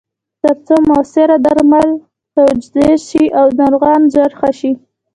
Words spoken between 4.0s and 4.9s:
ژر ښه شي.